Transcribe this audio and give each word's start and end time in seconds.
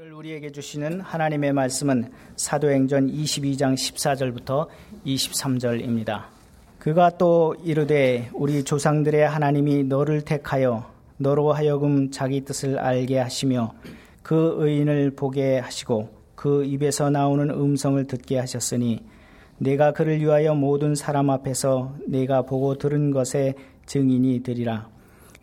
오늘 0.00 0.14
우리에게 0.14 0.50
주시는 0.50 1.02
하나님의 1.02 1.52
말씀은 1.52 2.10
사도행전 2.34 3.08
22장 3.08 3.74
14절부터 3.74 4.66
23절입니다. 5.04 6.22
그가 6.78 7.18
또 7.18 7.54
이르되 7.62 8.30
우리 8.32 8.64
조상들의 8.64 9.28
하나님이 9.28 9.84
너를 9.84 10.22
택하여 10.22 10.90
너로 11.18 11.52
하여금 11.52 12.10
자기 12.10 12.40
뜻을 12.46 12.78
알게 12.78 13.18
하시며 13.18 13.74
그 14.22 14.54
의인을 14.56 15.10
보게 15.10 15.58
하시고 15.58 16.08
그 16.34 16.64
입에서 16.64 17.10
나오는 17.10 17.50
음성을 17.50 18.02
듣게 18.06 18.38
하셨으니 18.38 19.04
내가 19.58 19.92
그를 19.92 20.18
위하여 20.18 20.54
모든 20.54 20.94
사람 20.94 21.28
앞에서 21.28 21.94
내가 22.06 22.40
보고 22.40 22.78
들은 22.78 23.10
것에 23.10 23.52
증인이 23.84 24.42
되리라. 24.44 24.88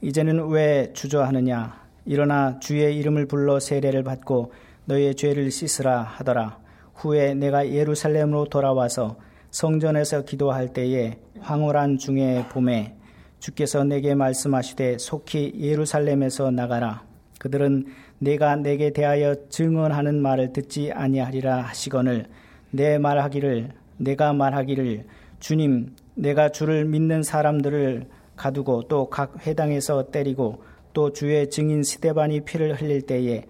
이제는 0.01 0.47
왜 0.47 0.91
주저하느냐? 0.93 1.86
일어나 2.07 2.59
주의 2.59 2.95
이름을 2.97 3.27
불러 3.27 3.59
세례를 3.59 4.03
받고 4.03 4.53
너의 4.85 5.15
죄를 5.15 5.51
씻으라 5.51 6.01
하더라. 6.01 6.57
후에 6.95 7.35
내가 7.35 7.69
예루살렘으로 7.69 8.45
돌아와서 8.45 9.17
성전에서 9.51 10.23
기도할 10.23 10.73
때에 10.73 11.17
황홀한 11.41 11.97
중의 11.97 12.47
봄에 12.49 12.95
주께서 13.39 13.83
내게 13.83 14.15
말씀하시되 14.15 14.97
속히 14.97 15.53
예루살렘에서 15.59 16.49
나가라. 16.49 17.03
그들은 17.39 17.85
내가 18.19 18.55
내게 18.55 18.91
대하여 18.91 19.35
증언하는 19.49 20.21
말을 20.21 20.53
듣지 20.53 20.91
아니하리라 20.91 21.61
하시거늘 21.61 22.25
내 22.71 22.97
말하기를 22.97 23.69
내가 23.97 24.33
말하기를 24.33 25.05
주님 25.39 25.95
내가 26.15 26.49
주를 26.49 26.85
믿는 26.85 27.21
사람들을 27.21 28.07
가두고 28.35 28.87
또 28.87 29.09
각 29.09 29.45
회당에서 29.45 30.09
때리고 30.09 30.63
또 30.97 31.13
주의 31.13 31.47
증인 31.47 31.83
스테반이 31.83 32.41
피를 32.41 32.73
흘릴 32.73 33.03
때에 33.03 33.43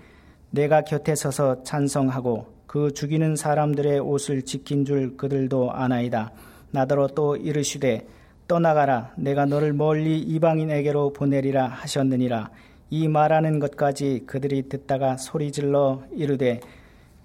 내가 0.49 0.81
곁에 0.81 1.15
서서 1.15 1.63
찬성하고 1.63 2.45
그 2.67 2.91
죽이는 2.91 3.37
사람들의 3.37 4.01
옷을 4.01 4.41
지킨 4.41 4.83
줄 4.83 5.15
그들도 5.15 5.71
아나이다. 5.71 6.33
나더러 6.71 7.07
또 7.15 7.37
이르시되 7.37 8.05
떠나가라 8.49 9.13
내가 9.15 9.45
너를 9.45 9.71
멀리 9.71 10.19
이방인에게로 10.19 11.13
보내리라 11.13 11.67
하셨느니라 11.67 12.49
이 12.89 13.07
말하는 13.07 13.59
것까지 13.59 14.23
그들이 14.25 14.67
듣다가 14.67 15.15
소리질러 15.15 16.03
이르되 16.11 16.59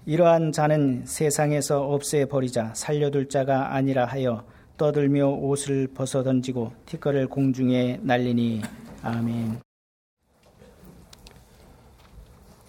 이러한 0.05 0.53
자는 0.53 1.01
세상에서 1.03 1.85
없애 1.85 2.23
버리자 2.23 2.71
살려둘 2.75 3.27
자가 3.27 3.75
아니라 3.75 4.05
하여 4.05 4.45
떠들며 4.77 5.27
옷을 5.31 5.89
벗어 5.93 6.23
던지고 6.23 6.71
티끌을 6.85 7.27
공중에 7.27 7.99
날리니 8.01 8.61
아멘. 9.01 9.72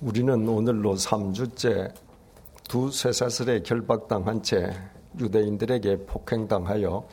우리는 0.01 0.49
오늘로 0.49 0.97
3주째 0.97 1.95
두 2.69 2.91
쇠사슬에 2.91 3.63
결박당한 3.63 4.43
채 4.43 4.73
유대인들에게 5.21 6.07
폭행당하여 6.07 7.07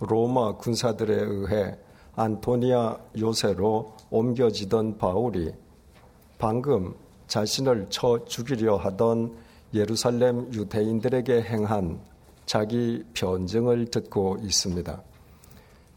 로마 0.00 0.56
군사들에 0.56 1.14
의해 1.14 1.78
안토니아 2.16 2.98
요새로 3.16 3.94
옮겨지던 4.10 4.98
바울이 4.98 5.52
방금 6.36 6.94
자신을 7.28 7.86
쳐 7.90 8.24
죽이려 8.24 8.76
하던 8.76 9.36
예루살렘 9.72 10.52
유대인들에게 10.52 11.42
행한 11.42 12.00
자기 12.44 13.04
변증을 13.14 13.86
듣고 13.86 14.38
있습니다. 14.42 15.00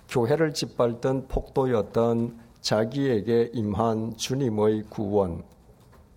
교회를 0.10 0.54
짓밟던 0.54 1.28
폭도였던 1.28 2.38
자기에게 2.62 3.52
임한 3.54 4.18
주님의 4.18 4.84
구원, 4.90 5.44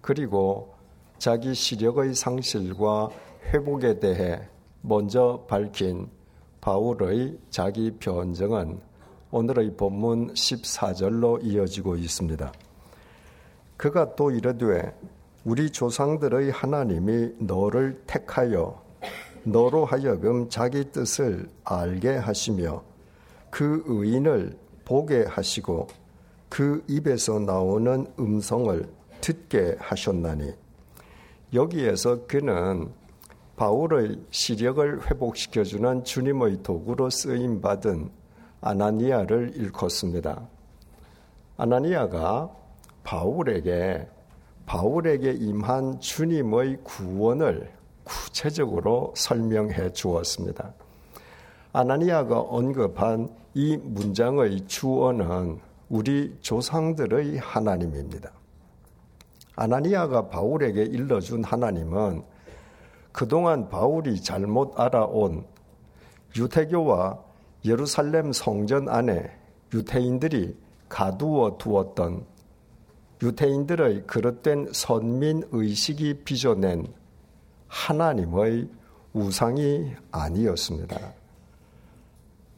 그리고 0.02 0.74
자기 1.18 1.54
시력의 1.54 2.14
상실과 2.14 3.08
회복에 3.52 4.00
대해 4.00 4.40
먼저 4.80 5.44
밝힌 5.48 6.08
바울의 6.60 7.38
자기 7.50 7.92
변증은 7.92 8.80
오늘의 9.30 9.76
본문 9.76 10.34
14절로 10.34 11.42
이어지고 11.42 11.96
있습니다. 11.96 12.52
그가 13.76 14.14
또 14.16 14.30
이르되 14.30 14.92
우리 15.44 15.70
조상들의 15.70 16.50
하나님이 16.50 17.34
너를 17.38 18.02
택하여 18.06 18.82
너로 19.44 19.84
하여금 19.84 20.48
자기 20.48 20.90
뜻을 20.90 21.48
알게 21.64 22.16
하시며 22.16 22.82
그 23.50 23.82
의인을 23.86 24.56
보게 24.84 25.24
하시고 25.24 25.86
그 26.48 26.84
입에서 26.88 27.38
나오는 27.38 28.06
음성을 28.18 29.01
듣게 29.22 29.76
하셨나니 29.78 30.52
여기에서 31.54 32.26
그는 32.26 32.92
바울의 33.56 34.18
시력을 34.30 35.10
회복시켜주는 35.10 36.04
주님의 36.04 36.62
도구로 36.62 37.08
쓰임 37.08 37.60
받은 37.62 38.10
아나니아를 38.60 39.52
일컫습니다. 39.56 40.48
아나니아가 41.56 42.50
바울에게 43.04 44.08
바울에게 44.66 45.32
임한 45.32 46.00
주님의 46.00 46.78
구원을 46.82 47.72
구체적으로 48.04 49.12
설명해 49.16 49.92
주었습니다. 49.92 50.72
아나니아가 51.72 52.40
언급한 52.40 53.28
이 53.54 53.76
문장의 53.76 54.66
주어는 54.66 55.60
우리 55.88 56.36
조상들의 56.40 57.38
하나님입니다. 57.38 58.32
아나니아가 59.56 60.28
바울에게 60.28 60.82
일러준 60.82 61.44
하나님은 61.44 62.22
그동안 63.12 63.68
바울이 63.68 64.22
잘못 64.22 64.78
알아온 64.80 65.44
유태교와 66.36 67.18
예루살렘 67.64 68.32
성전 68.32 68.88
안에 68.88 69.30
유태인들이 69.74 70.56
가두어 70.88 71.58
두었던 71.58 72.24
유태인들의 73.22 74.06
그릇된 74.06 74.68
선민 74.72 75.42
의식이 75.52 76.24
빚어낸 76.24 76.86
하나님의 77.68 78.68
우상이 79.12 79.92
아니었습니다. 80.10 80.98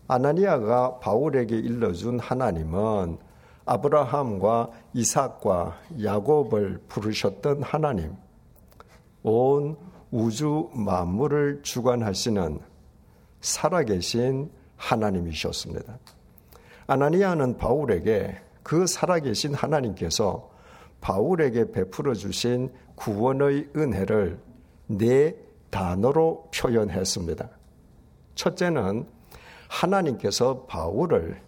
아나니아가 0.07 0.99
바울에게 1.01 1.57
일러준 1.57 2.19
하나님은 2.19 3.19
아브라함과 3.67 4.71
이삭과 4.93 5.79
야곱을 6.03 6.83
부르셨던 6.89 7.63
하나님, 7.63 8.15
온 9.23 9.77
우주 10.11 10.71
만물을 10.75 11.63
주관하시는 11.63 12.61
살아계신 13.41 14.51
하나님이셨습니다. 14.77 15.99
아나니아는 16.87 17.57
바울에게 17.57 18.39
그 18.63 18.87
살아계신 18.87 19.55
하나님께서 19.55 20.51
바울에게 21.01 21.73
베풀어 21.73 22.15
주신 22.15 22.73
구원의 22.95 23.71
은혜를 23.77 24.39
네 24.87 25.35
단어로 25.71 26.51
표현했습니다. 26.55 27.49
첫째는 28.35 29.07
하나님께서 29.69 30.65
바울을 30.67 31.43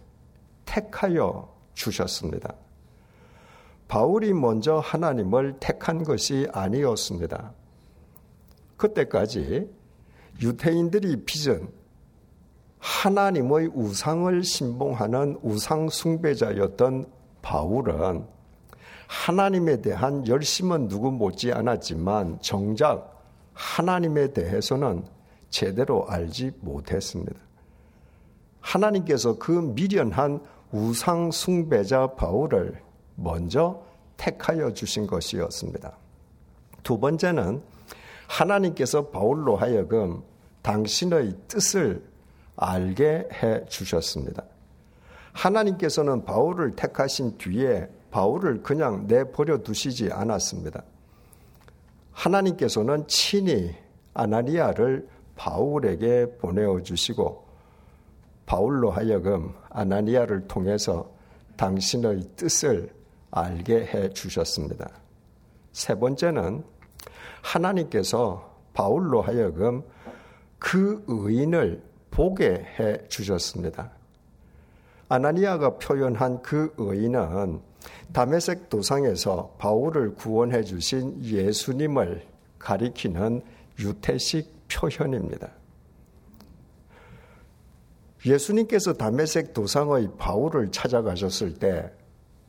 택하여 0.65 1.56
주셨습니다. 1.77 2.55
바울이 3.87 4.33
먼저 4.33 4.79
하나님을 4.79 5.57
택한 5.59 6.03
것이 6.03 6.47
아니었습니다. 6.51 7.53
그때까지 8.75 9.69
유태인들이 10.41 11.23
빚은 11.23 11.69
하나님의 12.79 13.69
우상을 13.73 14.43
신봉하는 14.43 15.39
우상 15.41 15.89
숭배자였던 15.89 17.05
바울은 17.41 18.25
하나님에 19.07 19.81
대한 19.81 20.27
열심은 20.27 20.89
누구 20.89 21.11
못지 21.11 21.53
않았지만 21.53 22.39
정작 22.41 23.23
하나님에 23.53 24.33
대해서는 24.33 25.05
제대로 25.49 26.05
알지 26.09 26.51
못했습니다. 26.59 27.39
하나님께서 28.59 29.37
그 29.37 29.51
미련한 29.51 30.41
우상 30.71 31.31
숭배자 31.31 32.07
바울을 32.15 32.81
먼저 33.15 33.81
택하여 34.17 34.73
주신 34.73 35.07
것이었습니다. 35.07 35.95
두 36.83 36.99
번째는 36.99 37.61
하나님께서 38.27 39.07
바울로 39.07 39.55
하여금 39.55 40.21
당신의 40.61 41.35
뜻을 41.47 42.03
알게 42.55 43.29
해 43.31 43.65
주셨습니다. 43.65 44.43
하나님께서는 45.31 46.25
바울을 46.25 46.71
택하신 46.75 47.37
뒤에 47.37 47.87
바울을 48.11 48.63
그냥 48.63 49.05
내버려 49.07 49.59
두시지 49.59 50.11
않았습니다. 50.11 50.83
하나님께서는 52.11 53.07
친히 53.07 53.75
아나니아를 54.13 55.07
바울에게 55.35 56.37
보내어 56.39 56.81
주시고 56.81 57.45
바울로 58.47 58.89
하여금 58.89 59.53
아나니아를 59.77 60.47
통해서 60.47 61.11
당신의 61.55 62.21
뜻을 62.35 62.89
알게 63.29 63.85
해 63.85 64.09
주셨습니다. 64.09 64.89
세 65.71 65.93
번째는 65.93 66.63
하나님께서 67.41 68.57
바울로 68.73 69.21
하여금 69.21 69.83
그 70.57 71.03
의인을 71.07 71.83
보게 72.09 72.65
해 72.79 73.07
주셨습니다. 73.07 73.91
아나니아가 75.09 75.77
표현한 75.77 76.41
그 76.41 76.73
의인은 76.77 77.61
다메섹 78.13 78.69
도상에서 78.69 79.55
바울을 79.59 80.15
구원해 80.15 80.63
주신 80.63 81.23
예수님을 81.23 82.25
가리키는 82.57 83.43
유태식 83.79 84.67
표현입니다. 84.67 85.51
예수님께서 88.25 88.93
다메섹 88.93 89.53
도상의 89.53 90.09
바울을 90.17 90.71
찾아가셨을 90.71 91.55
때 91.55 91.91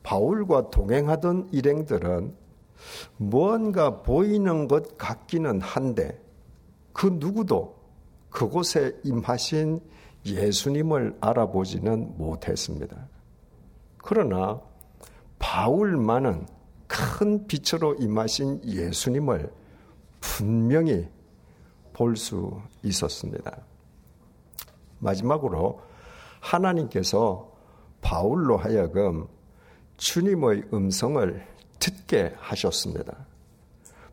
바울과 0.03 0.71
동행하던 0.71 1.49
일행들은 1.51 2.35
무언가 3.17 4.01
보이는 4.01 4.67
것 4.67 4.97
같기는 4.97 5.61
한데 5.61 6.19
그 6.93 7.07
누구도 7.13 7.75
그곳에 8.29 8.97
임하신 9.03 9.79
예수님을 10.25 11.17
알아보지는 11.21 12.17
못했습니다. 12.17 13.07
그러나 13.97 14.61
바울만은 15.39 16.45
큰 16.87 17.45
빛으로 17.47 17.95
임하신 17.95 18.61
예수님을 18.65 19.51
분명히 20.19 21.07
볼 21.93 22.15
수 22.15 22.61
있었습니다. 22.83 23.68
마지막으로 24.99 25.81
하나님께서 26.39 27.51
바울로 28.01 28.57
하여금 28.57 29.27
주님의 29.97 30.65
음성을 30.73 31.47
듣게 31.79 32.33
하셨습니다. 32.37 33.25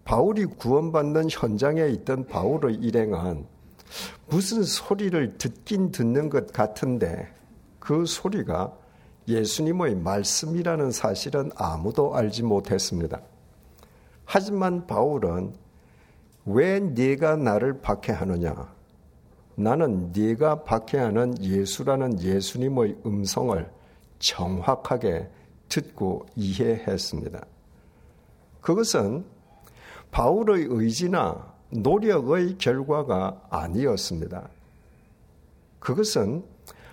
바울이 0.05 0.45
구원받는 0.45 1.29
현장에 1.31 1.89
있던 1.89 2.27
바울의 2.27 2.77
일행은 2.77 3.47
무슨 4.29 4.63
소리를 4.63 5.39
듣긴 5.39 5.91
듣는 5.91 6.31
것 6.31 6.53
같은데 6.53 7.29
그 7.79 8.05
소리가 8.07 8.77
예수님의 9.29 9.97
말씀이라는 9.97 10.91
사실은 10.93 11.51
아무도 11.57 12.15
알지 12.15 12.45
못했습니다. 12.45 13.21
하지만 14.25 14.87
바울은 14.87 15.55
왜 16.45 16.79
네가 16.79 17.37
나를 17.37 17.81
박해하느냐? 17.81 18.76
나는 19.57 20.13
네가 20.13 20.65
박해하는 20.65 21.43
예수라는 21.43 22.21
예수님의 22.21 22.99
음성을 23.07 23.71
정확하게 24.19 25.29
듣고 25.69 26.27
이해했습니다. 26.37 27.45
그것은 28.61 29.25
바울의 30.11 30.67
의지나 30.69 31.55
노력의 31.71 32.59
결과가 32.59 33.47
아니었습니다. 33.51 34.49
그것은 35.81 36.45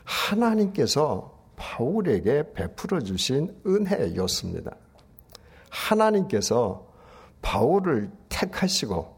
하나님께서 0.05 1.33
바울에게 1.57 2.53
베풀어 2.53 3.01
주신 3.01 3.55
은혜였습니다. 3.65 4.75
하나님께서 5.69 6.85
바울을 7.41 8.09
택하시고 8.29 9.13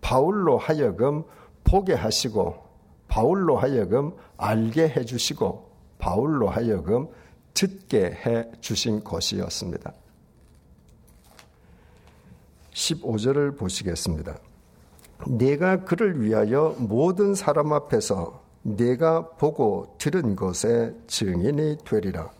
바울로 0.00 0.58
하여금 0.58 1.24
보게 1.64 1.94
하시고 1.94 2.71
바울로 3.12 3.58
하여금 3.58 4.12
알게 4.38 4.88
해 4.88 5.04
주시고 5.04 5.68
바울로 5.98 6.48
하여금 6.48 7.08
듣게 7.52 8.06
해 8.06 8.50
주신 8.62 9.04
것이었습니다. 9.04 9.92
15절을 12.72 13.58
보시겠습니다. 13.58 14.38
내가 15.26 15.84
그를 15.84 16.22
위하여 16.22 16.74
모든 16.78 17.34
사람 17.34 17.74
앞에서 17.74 18.42
내가 18.62 19.28
보고 19.32 19.94
들은 19.98 20.34
것에 20.34 20.94
증인이 21.06 21.84
되리라. 21.84 22.30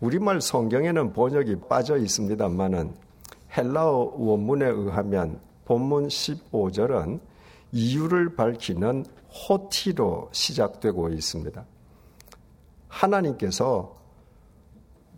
우리말 0.00 0.42
성경에는 0.42 1.14
번역이 1.14 1.60
빠져 1.66 1.96
있습니다만은 1.96 2.92
헬라어 3.56 4.16
원문에 4.18 4.66
의하면 4.66 5.40
본문 5.64 6.08
15절은 6.08 7.20
이유를 7.72 8.36
밝히는 8.36 9.06
호티로 9.28 10.30
시작되고 10.32 11.10
있습니다. 11.10 11.64
하나님께서 12.88 13.96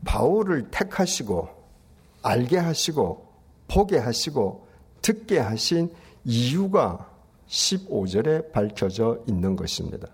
바울을 0.05 0.71
택하시고 0.71 1.49
알게 2.23 2.59
하시고 2.59 3.27
보게 3.69 3.99
하시고 3.99 4.67
듣게 5.03 5.39
하신 5.39 5.93
이유가 6.25 7.11
15절에 7.49 8.53
밝혀져 8.53 9.19
있는 9.27 9.57
것입니다. 9.57 10.09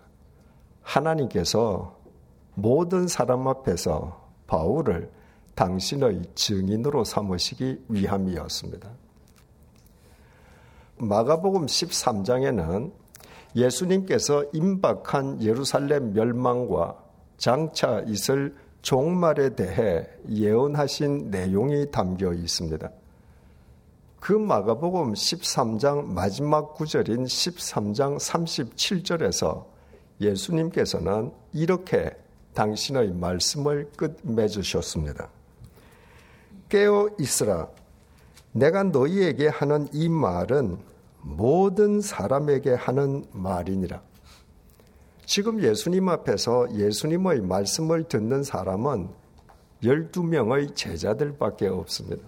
하나님께서 0.82 1.96
모든 2.54 3.08
사람 3.08 3.46
앞에서 3.48 4.26
바울을 4.46 5.10
당신의 5.54 6.22
증인으로 6.34 7.04
삼으시기 7.04 7.84
위함이었습니다. 7.88 8.90
마가복음 10.98 11.66
13장에는 11.66 12.92
예수님께서 13.54 14.44
임박한 14.52 15.42
예루살렘 15.42 16.12
멸망과 16.12 16.96
장차 17.38 18.00
있을 18.06 18.54
종말에 18.82 19.54
대해 19.54 20.06
예언하신 20.28 21.30
내용이 21.30 21.90
담겨 21.90 22.32
있습니다. 22.32 22.90
그 24.20 24.32
마가복음 24.32 25.12
13장 25.12 26.04
마지막 26.04 26.74
구절인 26.74 27.24
13장 27.24 28.18
37절에서 28.18 29.64
예수님께서는 30.20 31.32
이렇게 31.52 32.10
당신의 32.54 33.12
말씀을 33.12 33.90
끝맺으셨습니다. 33.96 35.28
깨어 36.68 37.10
있으라. 37.18 37.68
내가 38.52 38.82
너희에게 38.82 39.48
하는 39.48 39.88
이 39.92 40.08
말은 40.08 40.78
모든 41.26 42.00
사람에게 42.00 42.74
하는 42.74 43.24
말이니라. 43.32 44.00
지금 45.24 45.60
예수님 45.60 46.08
앞에서 46.08 46.68
예수님의 46.72 47.40
말씀을 47.40 48.04
듣는 48.04 48.44
사람은 48.44 49.08
12명의 49.82 50.74
제자들밖에 50.76 51.66
없습니다. 51.66 52.22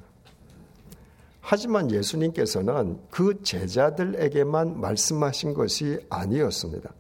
하지만 1.41 1.91
예수님께서는 1.91 2.99
그 3.09 3.41
제자들에게만 3.43 4.81
말씀하신 4.81 5.55
것이 5.55 5.99
아니었습니다. 6.11 6.93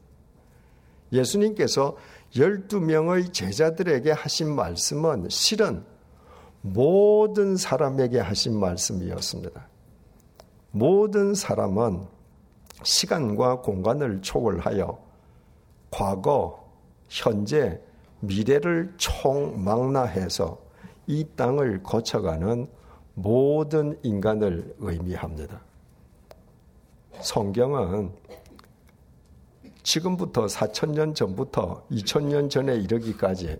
예수님께서 1.12 1.96
12명의 2.34 3.32
제자들에게 3.32 4.12
하신 4.12 4.54
말씀은 4.54 5.28
실은 5.30 5.84
모든 6.60 7.56
사람에게 7.56 8.20
하신 8.20 8.58
말씀이었습니다. 8.58 9.68
모든 10.70 11.34
사람은 11.34 12.06
시간과 12.82 13.60
공간을 13.60 14.22
초월하여 14.22 14.98
과거, 15.90 16.64
현재, 17.08 17.80
미래를 18.20 18.94
총망라해서 18.96 20.58
이 21.06 21.24
땅을 21.36 21.82
거쳐가는 21.82 22.68
모든 23.14 23.98
인간을 24.02 24.76
의미합니다. 24.78 25.60
성경은 27.20 28.12
지금부터 29.82 30.46
4천년 30.46 31.14
전부터 31.14 31.86
2천년 31.90 32.50
전에 32.50 32.76
이르기까지 32.76 33.58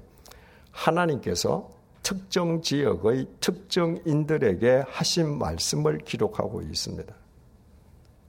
하나님께서 0.70 1.70
특정 2.08 2.62
지역의 2.62 3.26
특정인들에게 3.38 4.84
하신 4.88 5.36
말씀을 5.36 5.98
기록하고 5.98 6.62
있습니다. 6.62 7.14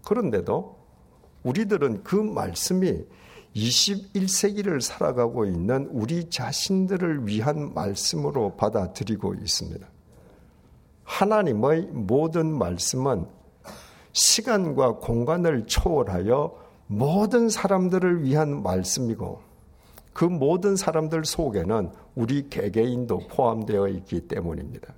그런데도 0.04 0.76
우리들은 1.44 2.04
그 2.04 2.18
말씀이 2.18 3.06
21세기를 3.56 4.82
살아가고 4.82 5.46
있는 5.46 5.88
우리 5.94 6.30
자신들을 6.30 7.26
위한 7.26 7.74
말씀으로 7.74 8.58
받아들이고 8.58 9.36
있습니다. 9.36 9.88
하나님의 11.06 11.84
모든 11.94 12.58
말씀은 12.58 13.28
시간과 14.12 14.98
공간을 14.98 15.68
초월하여 15.68 16.54
모든 16.88 17.48
사람들을 17.48 18.24
위한 18.24 18.62
말씀이고 18.62 19.49
그 20.20 20.26
모든 20.26 20.76
사람들 20.76 21.24
속에는 21.24 21.94
우리 22.14 22.50
개개인도 22.50 23.20
포함되어 23.30 23.88
있기 23.88 24.28
때문입니다. 24.28 24.94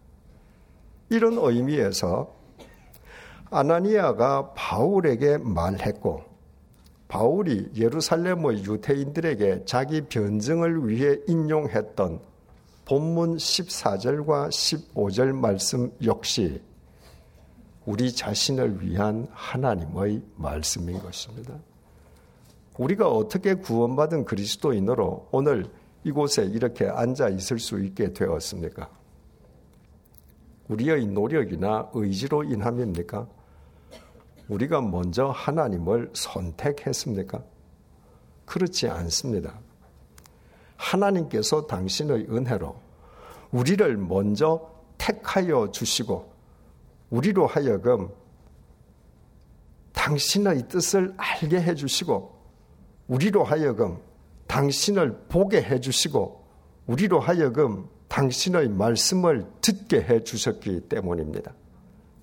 이런 1.09 1.37
의미에서 1.37 2.33
아나니아가 3.51 4.53
바울에게 4.55 5.37
말했고 5.37 6.23
바울이 7.07 7.69
예루살렘의 7.75 8.63
유태인들에게 8.63 9.65
자기 9.65 10.01
변증을 10.01 10.89
위해 10.89 11.19
인용했던 11.27 12.19
본문 12.85 13.37
14절과 13.37 14.49
15절 14.49 15.35
말씀 15.35 15.91
역시 16.03 16.59
우리 17.85 18.11
자신을 18.11 18.81
위한 18.81 19.27
하나님의 19.33 20.23
말씀인 20.37 20.97
것입니다. 20.97 21.59
우리가 22.77 23.09
어떻게 23.09 23.55
구원받은 23.55 24.25
그리스도인으로 24.25 25.27
오늘 25.31 25.65
이곳에 26.03 26.45
이렇게 26.45 26.87
앉아 26.87 27.29
있을 27.29 27.59
수 27.59 27.79
있게 27.79 28.13
되었습니까? 28.13 28.89
우리의 30.67 31.05
노력이나 31.07 31.89
의지로 31.93 32.43
인함입니까? 32.43 33.27
우리가 34.47 34.81
먼저 34.81 35.27
하나님을 35.27 36.09
선택했습니까? 36.13 37.43
그렇지 38.45 38.87
않습니다. 38.87 39.59
하나님께서 40.77 41.67
당신의 41.67 42.27
은혜로 42.29 42.75
우리를 43.51 43.97
먼저 43.97 44.71
택하여 44.97 45.71
주시고 45.71 46.31
우리로 47.09 47.47
하여금 47.47 48.09
당신의 49.93 50.67
뜻을 50.67 51.13
알게 51.17 51.61
해 51.61 51.75
주시고 51.75 52.30
우리로 53.11 53.43
하여금 53.43 53.99
당신을 54.47 55.25
보게 55.27 55.61
해 55.61 55.81
주시고 55.81 56.45
우리로 56.87 57.19
하여금 57.19 57.89
당신의 58.07 58.69
말씀을 58.69 59.45
듣게 59.59 60.01
해 60.01 60.23
주셨기 60.23 60.87
때문입니다. 60.87 61.53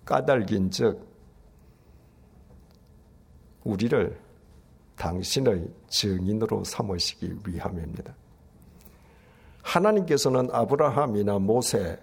까닭인 0.07 0.71
즉 0.71 1.07
우리를 3.64 4.18
당신의 4.97 5.68
증인으로 5.88 6.64
삼으시기 6.64 7.37
위함입니다. 7.47 8.14
하나님께서는 9.62 10.49
아브라함이나 10.50 11.38
모세, 11.38 11.99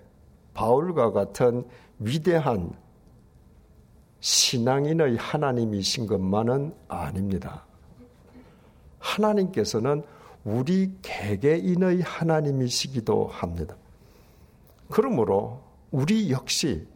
바울과 0.54 1.12
같은 1.12 1.68
위대한 1.98 2.72
신앙인의 4.20 5.18
하나님이신 5.18 6.06
것만은 6.06 6.75
아닙니다. 6.88 7.65
하나님께서는 9.05 10.03
우리 10.43 10.91
개개인의 11.01 12.01
하나님이시기도 12.01 13.27
합니다. 13.27 13.75
그러므로 14.89 15.62
우리 15.91 16.31
역시 16.31 16.88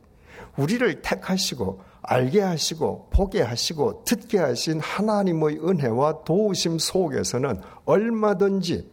우리를 0.58 1.02
택하시고 1.02 1.82
알게 2.02 2.42
하시고 2.42 3.10
보게 3.12 3.42
하시고 3.42 4.04
듣게 4.04 4.40
하신 4.40 4.80
하나님의 4.80 5.60
은혜와 5.60 6.24
도우심 6.24 6.80
속에서는 6.80 7.62
얼마든지 7.86 8.90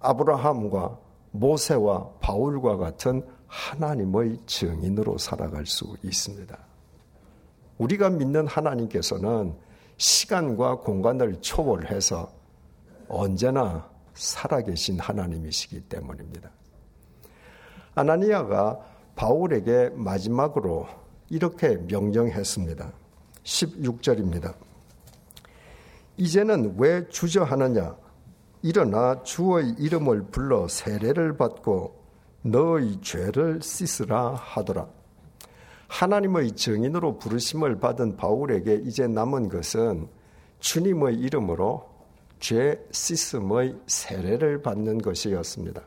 아브라함과 0.00 0.98
모세와 1.32 2.10
바울과 2.20 2.76
같은 2.76 3.24
하나님의 3.46 4.38
증인으로 4.46 5.18
살아갈 5.18 5.66
수 5.66 5.96
있습니다. 6.02 6.56
우리가 7.78 8.10
믿는 8.10 8.46
하나님께서는 8.46 9.54
시간과 10.02 10.80
공간을 10.80 11.40
초월해서 11.40 12.28
언제나 13.08 13.88
살아계신 14.14 14.98
하나님이시기 14.98 15.82
때문입니다. 15.82 16.50
아나니아가 17.94 18.80
바울에게 19.14 19.90
마지막으로 19.94 20.88
이렇게 21.30 21.76
명령했습니다. 21.76 22.92
16절입니다. 23.44 24.54
이제는 26.16 26.74
왜 26.78 27.08
주저하느냐? 27.08 27.96
일어나 28.62 29.22
주의 29.22 29.70
이름을 29.78 30.24
불러 30.32 30.66
세례를 30.66 31.36
받고 31.36 32.02
너의 32.42 33.00
죄를 33.02 33.62
씻으라 33.62 34.34
하더라. 34.34 35.01
하나님의 35.92 36.52
증인으로 36.52 37.18
부르심을 37.18 37.78
받은 37.78 38.16
바울에게 38.16 38.82
이제 38.86 39.06
남은 39.06 39.50
것은 39.50 40.08
주님의 40.58 41.16
이름으로 41.16 41.86
죄 42.40 42.82
씻음의 42.90 43.76
세례를 43.86 44.62
받는 44.62 44.98
것이었습니다. 44.98 45.82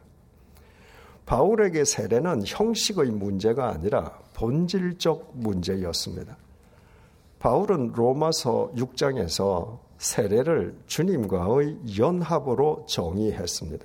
바울에게 1.25 1.83
세례는 1.85 2.43
형식의 2.45 3.07
문제가 3.07 3.69
아니라 3.69 4.19
본질적 4.35 5.31
문제였습니다. 5.33 6.37
바울은 7.39 7.93
로마서 7.95 8.73
6장에서 8.75 9.79
세례를 9.97 10.77
주님과의 10.85 11.97
연합으로 11.97 12.85
정의했습니다. 12.87 13.83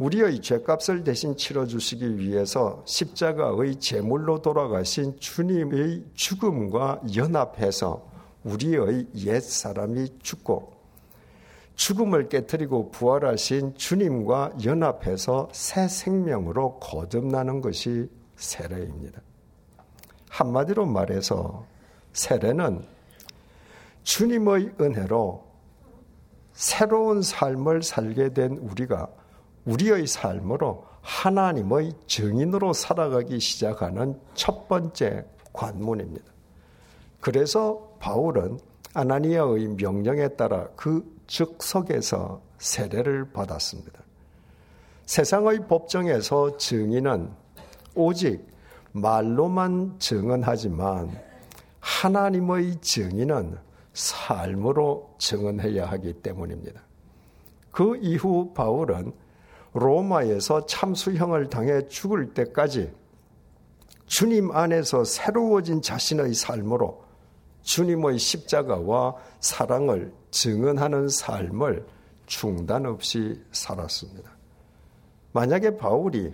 우리의 0.00 0.40
죄값을 0.40 1.04
대신 1.04 1.36
치러 1.36 1.66
주시기 1.66 2.16
위해서 2.18 2.82
십자가의 2.86 3.76
제물로 3.76 4.40
돌아가신 4.40 5.20
주님의 5.20 6.04
죽음과 6.14 7.02
연합해서 7.14 8.08
우리의 8.42 9.08
옛 9.26 9.40
사람이 9.40 10.20
죽고 10.22 10.72
죽음을 11.74 12.30
깨뜨리고 12.30 12.90
부활하신 12.92 13.74
주님과 13.74 14.52
연합해서 14.64 15.50
새 15.52 15.86
생명으로 15.86 16.78
거듭나는 16.78 17.60
것이 17.60 18.08
세례입니다. 18.36 19.20
한마디로 20.30 20.86
말해서 20.86 21.66
세례는 22.14 22.86
주님의 24.04 24.72
은혜로 24.80 25.44
새로운 26.54 27.20
삶을 27.20 27.82
살게 27.82 28.32
된 28.32 28.52
우리가 28.52 29.19
우리의 29.64 30.06
삶으로 30.06 30.84
하나님의 31.02 31.94
증인으로 32.06 32.72
살아가기 32.72 33.40
시작하는 33.40 34.18
첫 34.34 34.68
번째 34.68 35.24
관문입니다. 35.52 36.24
그래서 37.20 37.94
바울은 37.98 38.58
아나니아의 38.94 39.68
명령에 39.76 40.28
따라 40.28 40.68
그 40.76 41.04
즉석에서 41.26 42.40
세례를 42.58 43.32
받았습니다. 43.32 44.00
세상의 45.06 45.66
법정에서 45.66 46.56
증인은 46.56 47.30
오직 47.94 48.46
말로만 48.92 49.96
증언하지만 49.98 51.10
하나님의 51.80 52.80
증인은 52.80 53.58
삶으로 53.92 55.14
증언해야 55.18 55.86
하기 55.86 56.14
때문입니다. 56.14 56.80
그 57.70 57.96
이후 57.96 58.52
바울은 58.54 59.12
로마에서 59.72 60.66
참수형을 60.66 61.48
당해 61.48 61.86
죽을 61.88 62.34
때까지 62.34 62.92
주님 64.06 64.50
안에서 64.50 65.04
새로워진 65.04 65.82
자신의 65.82 66.34
삶으로 66.34 67.04
주님의 67.62 68.18
십자가와 68.18 69.14
사랑을 69.38 70.12
증언하는 70.30 71.08
삶을 71.08 71.86
중단 72.26 72.86
없이 72.86 73.40
살았습니다. 73.52 74.30
만약에 75.32 75.76
바울이 75.76 76.32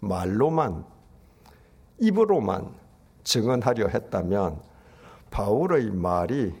말로만 0.00 0.84
입으로만 2.00 2.74
증언하려 3.22 3.88
했다면 3.88 4.60
바울의 5.30 5.90
말이 5.92 6.54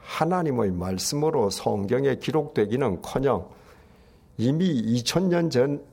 하나님의 0.00 0.72
말씀으로 0.72 1.50
성경에 1.50 2.16
기록되기는 2.16 3.02
커녕 3.02 3.48
이미 4.40 4.82
2000년 4.82 5.50
전 5.50 5.84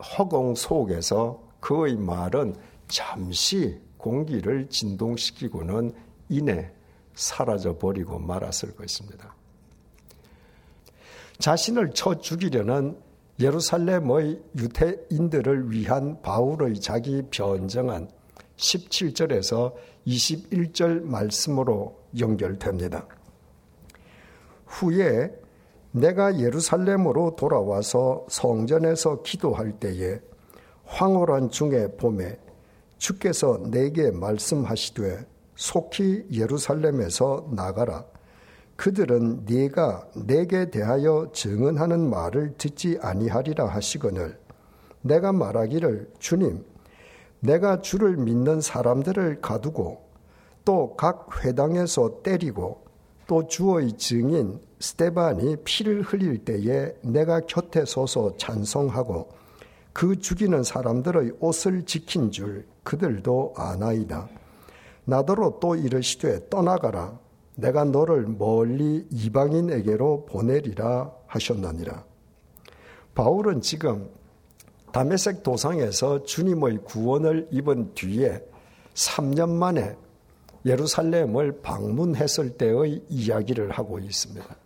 허공 0.00 0.56
속에서 0.56 1.40
그의 1.60 1.94
말은 1.94 2.56
잠시 2.88 3.80
공기를 3.98 4.68
진동시키고는 4.68 5.92
이내 6.28 6.72
사라져 7.14 7.78
버리고 7.78 8.18
말았을 8.18 8.74
것입니다. 8.74 9.36
자신을 11.38 11.92
쳐 11.92 12.18
죽이려는 12.18 12.98
예루살렘의 13.38 14.42
유태인들을 14.58 15.70
위한 15.70 16.20
바울의 16.20 16.80
자기 16.80 17.22
변정은 17.30 18.08
17절에서 18.56 19.72
21절 20.04 21.02
말씀으로 21.02 21.96
연결됩니다. 22.18 23.06
후에 24.66 25.43
내가 25.96 26.40
예루살렘으로 26.40 27.36
돌아와서 27.36 28.26
성전에서 28.28 29.22
기도할 29.22 29.78
때에 29.78 30.20
황홀한 30.86 31.50
중에 31.50 31.92
봄에 31.96 32.36
주께서 32.98 33.60
내게 33.62 34.10
말씀하시되 34.10 35.24
속히 35.54 36.26
예루살렘에서 36.32 37.48
나가라. 37.52 38.04
그들은 38.74 39.44
네가 39.44 40.08
내게 40.26 40.68
대하여 40.68 41.30
증언하는 41.32 42.10
말을 42.10 42.54
듣지 42.58 42.98
아니하리라 43.00 43.66
하시거늘 43.66 44.36
내가 45.00 45.32
말하기를 45.32 46.10
주님 46.18 46.64
내가 47.38 47.80
주를 47.82 48.16
믿는 48.16 48.60
사람들을 48.60 49.40
가두고 49.40 50.02
또 50.64 50.96
각 50.96 51.44
회당에서 51.44 52.22
때리고 52.24 52.83
또 53.26 53.46
주의 53.46 53.92
증인 53.96 54.60
스테반이 54.78 55.56
피를 55.64 56.02
흘릴 56.02 56.44
때에 56.44 56.94
내가 57.02 57.40
곁에 57.40 57.84
서서 57.84 58.36
찬송하고 58.36 59.28
그 59.92 60.18
죽이는 60.18 60.62
사람들의 60.62 61.32
옷을 61.40 61.86
지킨 61.86 62.30
줄 62.30 62.66
그들도 62.82 63.54
아나이다. 63.56 64.28
나더러 65.04 65.58
또 65.60 65.76
이르시되 65.76 66.48
떠나가라 66.50 67.18
내가 67.56 67.84
너를 67.84 68.26
멀리 68.26 69.06
이방인에게로 69.10 70.26
보내리라 70.26 71.12
하셨느니라. 71.26 72.04
바울은 73.14 73.60
지금 73.60 74.10
다메섹 74.92 75.42
도상에서 75.42 76.24
주님의 76.24 76.78
구원을 76.84 77.48
입은 77.50 77.94
뒤에 77.94 78.44
3년 78.94 79.50
만에 79.50 79.96
예루살렘을 80.64 81.60
방문했을 81.60 82.56
때의 82.56 83.02
이야기를 83.08 83.70
하고 83.72 83.98
있습니다. 83.98 84.56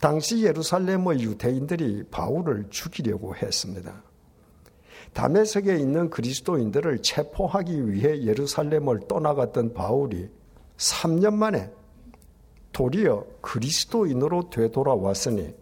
당시 0.00 0.42
예루살렘의 0.42 1.20
유대인들이 1.20 2.04
바울을 2.10 2.66
죽이려고 2.70 3.34
했습니다. 3.36 4.02
다메섹에 5.12 5.76
있는 5.76 6.10
그리스도인들을 6.10 7.02
체포하기 7.02 7.90
위해 7.90 8.22
예루살렘을 8.22 9.00
떠나갔던 9.06 9.74
바울이 9.74 10.28
3년 10.76 11.34
만에 11.34 11.70
도리어 12.72 13.26
그리스도인으로 13.42 14.50
되돌아왔으니 14.50 15.54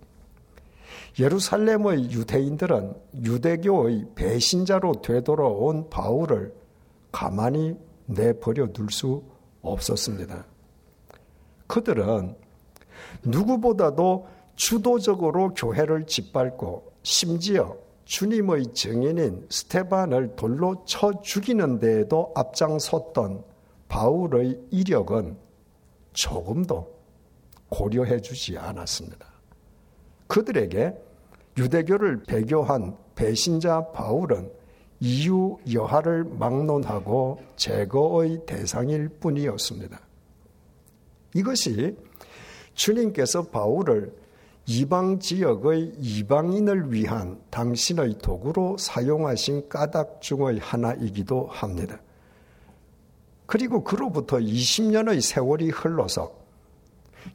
예루살렘의 1.18 2.10
유대인들은 2.12 2.94
유대교의 3.24 4.06
배신자로 4.14 5.02
되돌아온 5.02 5.90
바울을 5.90 6.54
가만히 7.10 7.76
내버려 8.10 8.68
둘 8.72 8.90
수 8.90 9.22
없었습니다. 9.62 10.46
그들은 11.66 12.34
누구보다도 13.24 14.26
주도적으로 14.56 15.54
교회를 15.54 16.06
짓밟고 16.06 16.92
심지어 17.02 17.76
주님의 18.04 18.72
증인인 18.74 19.46
스테반을 19.48 20.34
돌로 20.34 20.84
쳐 20.84 21.12
죽이는 21.22 21.78
데에도 21.78 22.32
앞장섰던 22.34 23.44
바울의 23.88 24.60
이력은 24.70 25.36
조금도 26.12 26.92
고려해 27.68 28.20
주지 28.20 28.58
않았습니다. 28.58 29.26
그들에게 30.26 30.94
유대교를 31.56 32.24
배교한 32.24 32.96
배신자 33.14 33.92
바울은 33.92 34.50
이유 35.00 35.56
여하를 35.72 36.24
막론하고 36.24 37.40
제거의 37.56 38.44
대상일 38.46 39.08
뿐이었습니다. 39.08 39.98
이것이 41.34 41.96
주님께서 42.74 43.44
바울을 43.48 44.14
이방 44.66 45.18
지역의 45.18 45.94
이방인을 45.98 46.92
위한 46.92 47.40
당신의 47.50 48.18
도구로 48.18 48.76
사용하신 48.78 49.68
까닭 49.68 50.20
중의 50.20 50.58
하나이기도 50.58 51.46
합니다. 51.46 52.00
그리고 53.46 53.82
그로부터 53.82 54.36
20년의 54.36 55.20
세월이 55.22 55.70
흘러서 55.70 56.38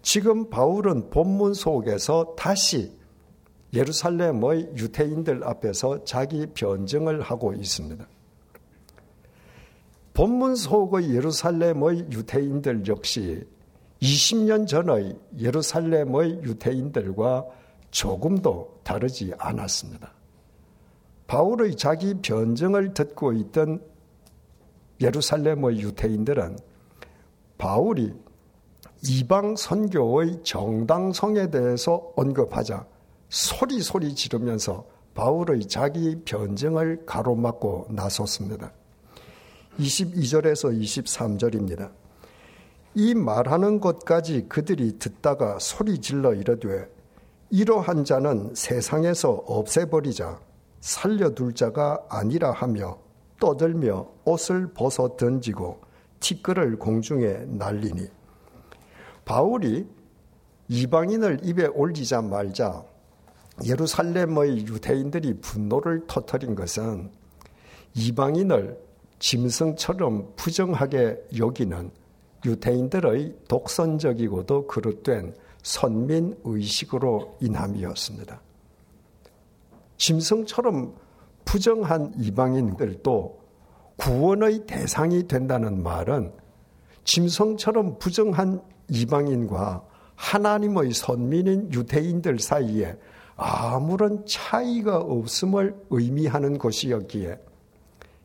지금 0.01 0.49
바울은 0.49 1.09
본문 1.09 1.53
속에서 1.53 2.35
다시 2.37 2.94
예루살렘의 3.75 4.71
유태인들 4.77 5.43
앞에서 5.43 6.05
자기 6.05 6.47
변증을 6.47 7.21
하고 7.21 7.53
있습니다. 7.53 8.07
본문 10.13 10.55
속의 10.55 11.13
예루살렘의 11.13 12.07
유태인들 12.09 12.87
역시 12.87 13.45
20년 14.01 14.65
전의 14.65 15.19
예루살렘의 15.37 16.41
유태인들과 16.43 17.45
조금도 17.91 18.79
다르지 18.83 19.33
않았습니다. 19.37 20.13
바울의 21.27 21.75
자기 21.75 22.13
변증을 22.21 22.93
듣고 22.93 23.33
있던 23.33 23.81
예루살렘의 25.01 25.79
유태인들은 25.81 26.57
바울이 27.57 28.13
이방 29.07 29.55
선교의 29.55 30.43
정당성에 30.43 31.49
대해서 31.51 32.11
언급하자 32.15 32.85
소리 33.35 33.81
소리 33.81 34.15
지르면서 34.15 34.85
바울의 35.13 35.67
자기 35.67 36.15
변증을 36.23 37.05
가로막고 37.05 37.87
나섰습니다. 37.89 38.71
22절에서 39.77 40.73
23절입니다. 40.73 41.91
이 42.93 43.13
말하는 43.13 43.81
것까지 43.81 44.45
그들이 44.47 44.97
듣다가 44.99 45.59
소리 45.59 45.99
질러 45.99 46.33
이르되 46.33 46.89
이러한 47.49 48.05
자는 48.05 48.55
세상에서 48.55 49.43
없애버리자 49.45 50.39
살려둘 50.79 51.55
자가 51.55 52.05
아니라 52.07 52.53
하며 52.53 52.97
떠들며 53.41 54.07
옷을 54.23 54.71
벗어 54.73 55.17
던지고 55.17 55.81
티끌을 56.21 56.79
공중에 56.79 57.39
날리니 57.47 58.07
바울이 59.25 59.89
이방인을 60.69 61.41
입에 61.43 61.65
올리자 61.65 62.21
말자 62.21 62.94
예루살렘의 63.63 64.67
유대인들이 64.67 65.39
분노를 65.39 66.05
터뜨린 66.07 66.55
것은 66.55 67.09
이방인을 67.93 68.77
짐승처럼 69.19 70.33
부정하게 70.35 71.17
여기는 71.37 71.91
유대인들의 72.45 73.35
독선적이고도 73.47 74.67
그릇된 74.67 75.33
선민 75.63 76.37
의식으로 76.43 77.37
인함이었습니다. 77.41 78.41
짐승처럼 79.97 80.95
부정한 81.45 82.13
이방인들도 82.17 83.39
구원의 83.97 84.65
대상이 84.67 85.27
된다는 85.27 85.81
말은 85.81 86.33
짐승처럼 87.05 87.97
부정한 87.99 88.61
이방인과 88.89 89.83
하나님의 90.15 90.91
선민인 90.91 91.71
유대인들 91.73 92.39
사이에 92.39 92.97
아무런 93.37 94.25
차이가 94.25 94.97
없음을 94.97 95.75
의미하는 95.89 96.57
것이었기에 96.57 97.37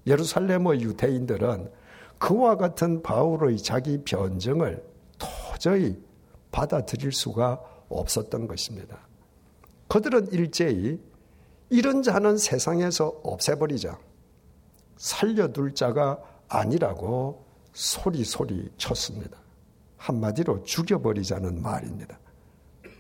예루살렘의 0.07 0.81
유대인들은 0.83 1.71
그와 2.19 2.57
같은 2.57 3.03
바울의 3.03 3.59
자기 3.59 4.03
변증을 4.05 4.85
도저히 5.19 5.99
받아들일 6.53 7.13
수가 7.13 7.61
없었던 7.89 8.47
것입니다. 8.47 8.99
그들은 9.89 10.31
일제히 10.33 11.01
이런 11.71 12.03
자는 12.03 12.37
세상에서 12.37 13.21
없애버리자. 13.23 13.99
살려둘 14.97 15.75
자가 15.75 16.21
아니라고 16.49 17.45
소리소리 17.73 18.71
쳤습니다. 18.77 19.39
한마디로 19.97 20.63
죽여버리자는 20.65 21.63
말입니다. 21.63 22.19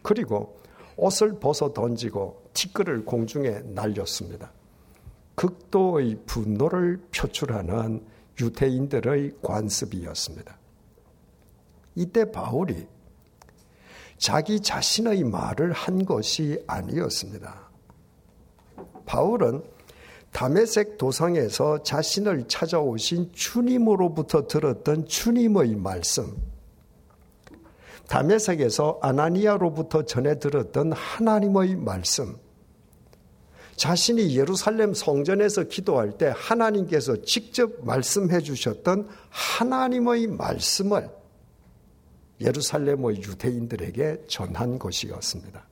그리고 0.02 0.60
옷을 1.00 1.38
벗어 1.40 1.72
던지고 1.72 2.42
티끌을 2.52 3.04
공중에 3.04 3.62
날렸습니다. 3.64 4.52
극도의 5.34 6.18
분노를 6.26 7.00
표출하는 7.14 8.04
유태인들의 8.38 9.36
관습이었습니다. 9.42 10.58
이때 11.94 12.30
바울이 12.30 12.86
자기 14.18 14.60
자신의 14.60 15.24
말을 15.24 15.72
한 15.72 16.04
것이 16.04 16.62
아니었습니다. 16.66 17.70
바울은 19.06 19.62
다메섹 20.32 20.98
도상에서 20.98 21.82
자신을 21.82 22.46
찾아오신 22.46 23.32
주님으로부터 23.32 24.46
들었던 24.46 25.06
주님의 25.06 25.76
말씀, 25.76 26.36
다메섹에서 28.10 28.98
아나니아로부터 29.00 30.04
전해 30.04 30.40
들었던 30.40 30.92
하나님의 30.92 31.76
말씀, 31.76 32.36
자신이 33.76 34.36
예루살렘 34.36 34.92
성전에서 34.92 35.64
기도할 35.64 36.18
때 36.18 36.32
하나님께서 36.34 37.22
직접 37.22 37.84
말씀해 37.84 38.40
주셨던 38.40 39.08
하나님의 39.30 40.26
말씀을 40.26 41.08
예루살렘의 42.40 43.22
유대인들에게 43.22 44.24
전한 44.26 44.80
것이었습니다. 44.80 45.64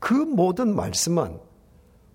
그 0.00 0.12
모든 0.12 0.74
말씀은 0.74 1.38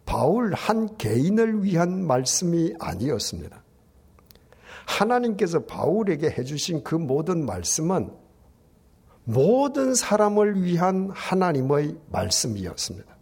바울 0.06 0.54
한 0.54 0.98
개인을 0.98 1.64
위한 1.64 2.06
말씀이 2.06 2.74
아니었습니다. 2.78 3.64
하나님께서 4.86 5.65
바울에게 5.65 6.30
해주신 6.30 6.84
그 6.84 6.95
모든 6.95 7.45
말씀은 7.45 8.12
모든 9.24 9.95
사람을 9.95 10.63
위한 10.63 11.10
하나님의 11.13 11.98
말씀이었습니다. 12.12 13.15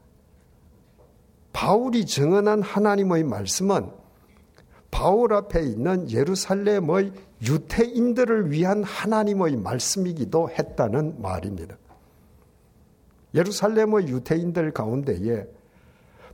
바울이 1.53 2.05
증언한 2.05 2.61
하나님의 2.61 3.23
말씀은 3.23 3.91
바울 4.91 5.33
앞에 5.33 5.63
있는 5.63 6.11
예루살렘의 6.11 7.13
유태인들을 7.41 8.51
위한 8.51 8.83
하나님의 8.83 9.57
말씀이기도 9.57 10.49
했다는 10.49 11.21
말입니다. 11.21 11.77
예루살렘의 13.33 14.07
유태인들 14.07 14.71
가운데에 14.71 15.47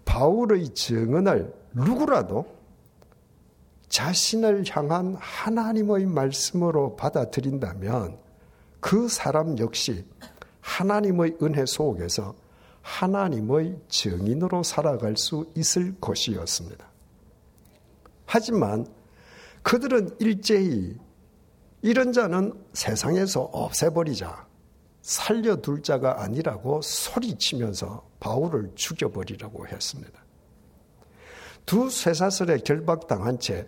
바울의 0.03 0.73
증언을 0.73 1.53
누구라도 1.73 2.58
자신을 3.89 4.63
향한 4.69 5.15
하나님의 5.19 6.05
말씀으로 6.05 6.95
받아들인다면 6.95 8.17
그 8.79 9.09
사람 9.09 9.57
역시 9.59 10.05
하나님의 10.61 11.37
은혜 11.41 11.65
속에서 11.65 12.35
하나님의 12.81 13.79
증인으로 13.89 14.63
살아갈 14.63 15.17
수 15.17 15.45
있을 15.55 15.95
것이었습니다. 15.99 16.87
하지만 18.25 18.85
그들은 19.63 20.15
일제히 20.19 20.95
이런 21.81 22.13
자는 22.13 22.53
세상에서 22.73 23.41
없애버리자. 23.41 24.47
살려둘 25.01 25.81
자가 25.81 26.21
아니라고 26.21 26.81
소리치면서 26.81 28.07
바울을 28.19 28.71
죽여버리라고 28.75 29.67
했습니다. 29.67 30.23
두 31.65 31.89
쇠사슬에 31.89 32.57
결박당한 32.59 33.39
채 33.39 33.67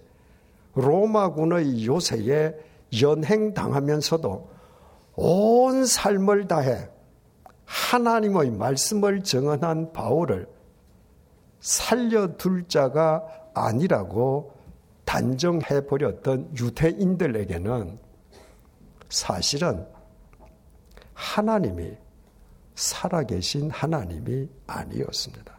로마군의 0.74 1.86
요새에 1.86 2.54
연행당하면서도 3.02 4.52
온 5.16 5.86
삶을 5.86 6.48
다해 6.48 6.90
하나님의 7.66 8.52
말씀을 8.52 9.24
정언한 9.24 9.94
바울을 9.94 10.48
살려둘 11.60 12.68
자가 12.68 13.24
아니라고 13.54 14.54
단정해 15.06 15.86
버렸던 15.88 16.58
유대인들에게는 16.58 18.00
사실은 19.10 19.86
하나님이 21.14 21.98
살아계신 22.76 23.70
하나님이 23.70 24.50
아니었습니다. 24.68 25.54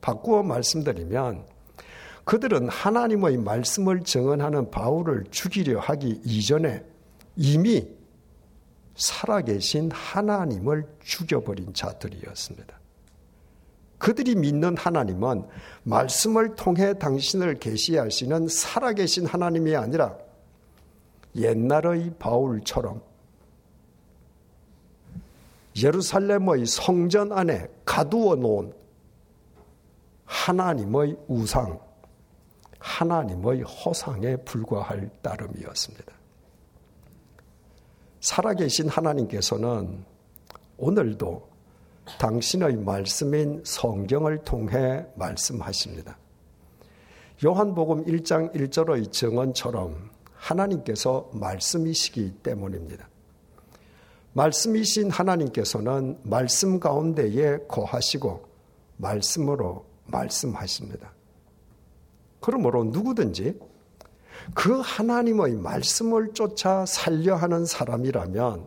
바꾸어 0.00 0.42
말씀드리면 0.42 1.44
그들은 2.30 2.68
하나님의 2.68 3.38
말씀을 3.38 4.04
정언하는 4.04 4.70
바울을 4.70 5.24
죽이려 5.32 5.80
하기 5.80 6.20
이전에 6.24 6.84
이미 7.34 7.88
살아계신 8.94 9.90
하나님을 9.90 10.86
죽여버린 11.02 11.74
자들이었습니다. 11.74 12.78
그들이 13.98 14.36
믿는 14.36 14.76
하나님은 14.76 15.42
말씀을 15.82 16.54
통해 16.54 16.94
당신을 16.96 17.58
계시하시는 17.58 18.46
살아계신 18.46 19.26
하나님이 19.26 19.74
아니라 19.74 20.16
옛날의 21.34 22.14
바울처럼 22.20 23.02
예루살렘의 25.76 26.64
성전 26.66 27.32
안에 27.32 27.66
가두어 27.84 28.36
놓은 28.36 28.72
하나님의 30.26 31.16
우상, 31.26 31.89
하나님의 32.80 33.62
허상에 33.62 34.36
불과할 34.36 35.10
따름이었습니다. 35.22 36.12
살아계신 38.20 38.88
하나님께서는 38.88 40.04
오늘도 40.76 41.48
당신의 42.18 42.76
말씀인 42.76 43.62
성경을 43.64 44.38
통해 44.44 45.06
말씀하십니다. 45.14 46.18
요한복음 47.44 48.04
1장 48.04 48.54
1절의 48.54 49.12
증언처럼 49.12 50.10
하나님께서 50.34 51.30
말씀이시기 51.32 52.32
때문입니다. 52.42 53.08
말씀이신 54.32 55.10
하나님께서는 55.10 56.18
말씀 56.22 56.78
가운데에 56.78 57.58
거하시고 57.68 58.48
말씀으로 58.96 59.86
말씀하십니다. 60.06 61.12
그러므로 62.40 62.84
누구든지 62.84 63.58
그 64.54 64.80
하나님의 64.80 65.56
말씀을 65.56 66.32
쫓아 66.32 66.86
살려 66.86 67.36
하는 67.36 67.66
사람이라면 67.66 68.66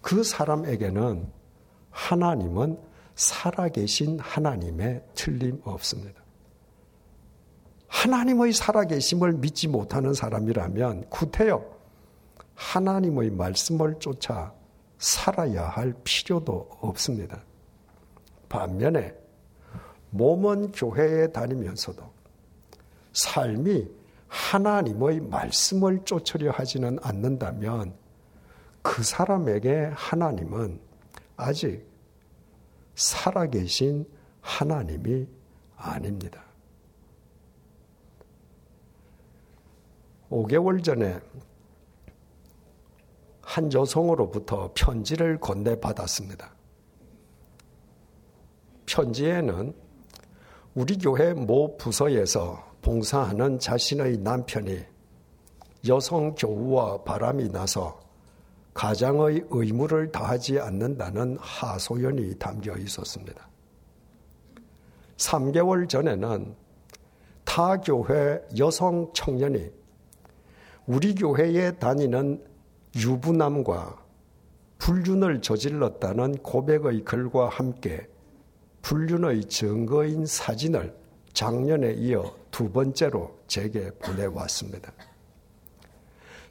그 0.00 0.22
사람에게는 0.22 1.30
하나님은 1.90 2.78
살아계신 3.14 4.18
하나님의 4.18 5.02
틀림 5.14 5.60
없습니다. 5.64 6.22
하나님의 7.86 8.52
살아계심을 8.52 9.34
믿지 9.34 9.68
못하는 9.68 10.12
사람이라면 10.12 11.08
구태여 11.10 11.64
하나님의 12.54 13.30
말씀을 13.30 13.98
쫓아 13.98 14.52
살아야 14.98 15.68
할 15.68 15.94
필요도 16.04 16.68
없습니다. 16.80 17.42
반면에 18.48 19.14
몸은 20.14 20.70
교회에 20.70 21.32
다니면서도 21.32 22.08
삶이 23.12 23.88
하나님의 24.28 25.20
말씀을 25.22 26.04
쫓으려 26.04 26.52
하지는 26.52 26.98
않는다면 27.02 27.94
그 28.80 29.02
사람에게 29.02 29.90
하나님은 29.92 30.80
아직 31.36 31.84
살아계신 32.94 34.06
하나님이 34.40 35.26
아닙니다. 35.76 36.44
5개월 40.30 40.82
전에 40.82 41.18
한 43.42 43.72
여성으로부터 43.72 44.70
편지를 44.74 45.40
건네받았습니다. 45.40 46.52
편지에는 48.86 49.83
우리 50.74 50.98
교회 50.98 51.32
모 51.32 51.76
부서에서 51.76 52.60
봉사하는 52.82 53.60
자신의 53.60 54.18
남편이 54.18 54.84
여성 55.86 56.34
교우와 56.34 57.04
바람이 57.04 57.50
나서 57.50 58.00
가장의 58.74 59.44
의무를 59.50 60.10
다하지 60.10 60.58
않는다는 60.58 61.36
하소연이 61.40 62.36
담겨 62.40 62.76
있었습니다. 62.76 63.48
3개월 65.16 65.88
전에는 65.88 66.56
타 67.44 67.76
교회 67.76 68.42
여성 68.58 69.12
청년이 69.14 69.70
우리 70.86 71.14
교회에 71.14 71.70
다니는 71.76 72.44
유부남과 72.96 74.02
불륜을 74.78 75.40
저질렀다는 75.40 76.38
고백의 76.38 77.04
글과 77.04 77.48
함께 77.48 78.08
불륜의 78.84 79.46
증거인 79.46 80.26
사진을 80.26 80.94
작년에 81.32 81.94
이어 81.94 82.36
두 82.50 82.70
번째로 82.70 83.34
제게 83.46 83.90
보내왔습니다. 83.92 84.92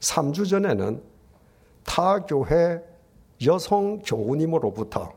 3주 0.00 0.50
전에는 0.50 1.00
타 1.84 2.18
교회 2.26 2.82
여성 3.46 4.00
교우님으로부터 4.00 5.16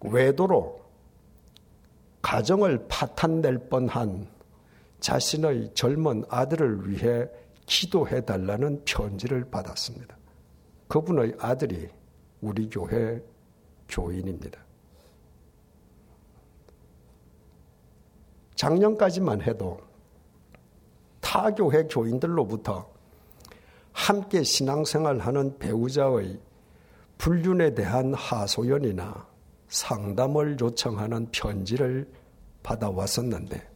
외도로 0.00 0.78
가정을 2.20 2.86
파탄낼 2.88 3.70
뻔한 3.70 4.28
자신의 5.00 5.72
젊은 5.72 6.24
아들을 6.28 6.90
위해 6.90 7.26
기도해 7.64 8.26
달라는 8.26 8.82
편지를 8.84 9.48
받았습니다. 9.50 10.16
그분의 10.88 11.36
아들이 11.38 11.88
우리 12.42 12.68
교회 12.68 13.22
교인입니다. 13.88 14.65
작년까지만 18.56 19.42
해도 19.42 19.78
타 21.20 21.50
교회 21.50 21.84
교인들로부터 21.84 22.90
함께 23.92 24.42
신앙생활하는 24.42 25.58
배우자의 25.58 26.40
불륜에 27.18 27.74
대한 27.74 28.14
하소연이나 28.14 29.26
상담을 29.68 30.56
요청하는 30.60 31.28
편지를 31.30 32.08
받아왔었는데 32.62 33.68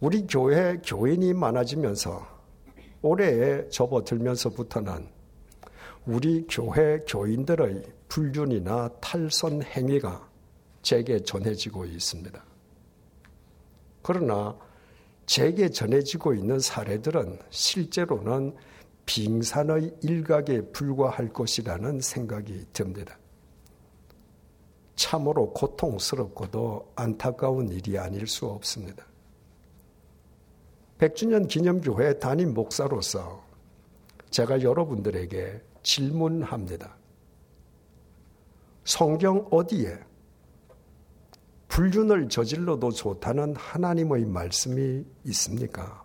우리 0.00 0.26
교회 0.26 0.76
교인이 0.78 1.34
많아지면서 1.34 2.26
올해에 3.02 3.68
접어들면서부터는 3.68 5.08
우리 6.06 6.46
교회 6.48 6.98
교인들의 7.00 7.82
불륜이나 8.08 8.88
탈선 9.00 9.62
행위가 9.62 10.28
제게 10.82 11.20
전해지고 11.20 11.84
있습니다. 11.84 12.47
그러나 14.08 14.56
제게 15.26 15.68
전해지고 15.68 16.32
있는 16.32 16.58
사례들은 16.58 17.40
실제로는 17.50 18.56
빙산의 19.04 19.98
일각에 20.00 20.62
불과할 20.72 21.30
것이라는 21.30 22.00
생각이 22.00 22.68
듭니다. 22.72 23.18
참으로 24.96 25.52
고통스럽고도 25.52 26.90
안타까운 26.96 27.68
일이 27.68 27.98
아닐 27.98 28.26
수 28.26 28.46
없습니다. 28.46 29.04
100주년 30.96 31.46
기념교회 31.46 32.18
담임 32.18 32.54
목사로서 32.54 33.44
제가 34.30 34.62
여러분들에게 34.62 35.60
질문합니다. 35.82 36.96
성경 38.84 39.46
어디에 39.50 40.07
불륜을 41.78 42.28
저질러도 42.28 42.90
좋다는 42.90 43.54
하나님의 43.54 44.24
말씀이 44.24 45.04
있습니까? 45.26 46.02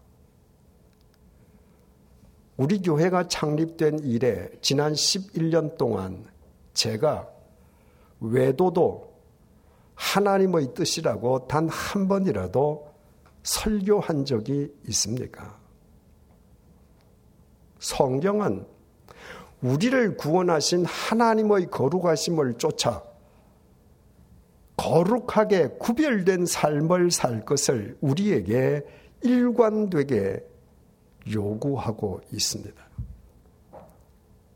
우리 2.58 2.80
교회가 2.80 3.28
창립된 3.28 3.98
이래 4.04 4.52
지난 4.62 4.94
11년 4.94 5.76
동안 5.76 6.28
제가 6.76 7.28
외도도 8.20 9.16
하나님의 9.96 10.76
뜻이라고 10.76 11.48
단 11.48 11.68
한 11.70 12.08
번이라도 12.08 12.94
설교한 13.42 14.26
적이 14.26 14.72
있습니까? 14.90 15.58
성경은 17.80 18.68
우리를 19.64 20.18
구원하신 20.18 20.86
하나님의 20.86 21.72
거룩하심을 21.72 22.60
쫓아 22.60 23.13
거룩하게 24.78 25.70
구별된 25.80 26.46
삶을 26.46 27.12
살 27.12 27.46
것을 27.46 27.98
우리에게 28.02 28.84
일관되게 29.22 30.44
요구하고 31.32 32.22
있습니다. 32.32 32.84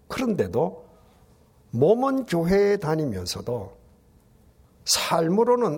그런데도 0.08 0.86
몸은 1.72 2.26
교회에 2.26 2.78
다니면서도 2.78 3.78
삶으로는 4.86 5.78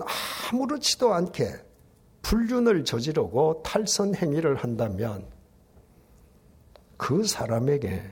아무렇지도 0.52 1.12
않게 1.12 1.52
불륜을 2.22 2.84
저지르고 2.84 3.62
탈선 3.62 4.14
행위를 4.14 4.56
한다면 4.56 5.26
그 6.96 7.24
사람에게 7.24 8.02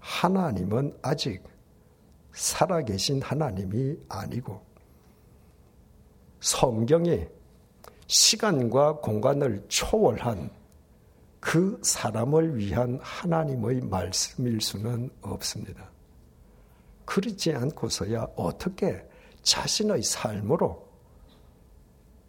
하나님은 0.00 0.96
아직 1.02 1.42
살아계신 2.32 3.22
하나님이 3.22 3.96
아니고 4.08 4.67
성경이 6.40 7.26
시간과 8.06 8.96
공간을 8.96 9.64
초월한 9.68 10.50
그 11.40 11.78
사람을 11.82 12.56
위한 12.56 12.98
하나님의 13.02 13.82
말씀일 13.82 14.60
수는 14.60 15.10
없습니다. 15.20 15.90
그렇지 17.04 17.54
않고서야 17.54 18.28
어떻게 18.36 19.04
자신의 19.42 20.02
삶으로 20.02 20.86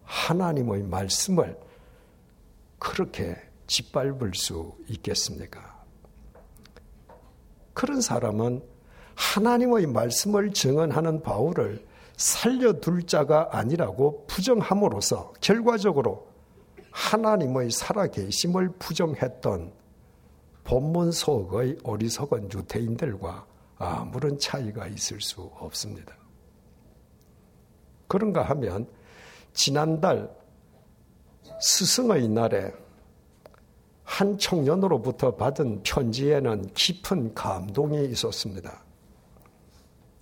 하나님의 0.03 0.83
말씀을 0.83 1.59
그렇게 2.77 3.35
짓밟을 3.67 4.33
수 4.33 4.75
있겠습니까? 4.87 5.83
그런 7.73 8.01
사람은 8.01 8.63
하나님의 9.15 9.87
말씀을 9.87 10.53
증언하는 10.53 11.21
바울을 11.21 11.85
살려둘 12.19 13.03
자가 13.03 13.47
아니라고 13.51 14.25
부정함으로써 14.27 15.31
결과적으로 15.39 16.27
하나님의 16.91 17.71
살아계심을 17.71 18.73
부정했던 18.77 19.71
본문 20.65 21.13
속의 21.13 21.77
어리석은 21.83 22.51
유태인들과 22.51 23.45
아무런 23.77 24.37
차이가 24.37 24.85
있을 24.87 25.21
수 25.21 25.49
없습니다. 25.59 26.13
그런가 28.09 28.41
하면 28.43 28.85
지난달 29.53 30.29
스승의 31.61 32.27
날에 32.27 32.73
한 34.03 34.37
청년으로부터 34.37 35.37
받은 35.37 35.83
편지에는 35.83 36.73
깊은 36.73 37.33
감동이 37.33 38.05
있었습니다. 38.07 38.88